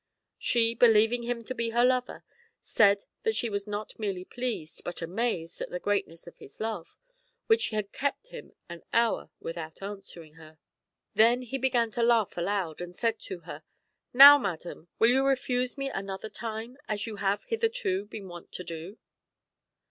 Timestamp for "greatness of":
5.79-6.37